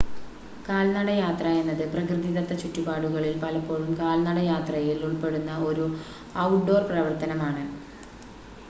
[0.65, 5.85] കാൽനടയാത്ര എന്നത് പ്രകൃതിദത്ത ചുറ്റുപാടുകളിൽ പലപ്പോഴും കാൽനടയാത്രയിൽ ഉൾപ്പെടുന്ന ഒരു
[6.45, 7.65] ഔട്ട് ഡോർ പ്രവർത്തനമാണ്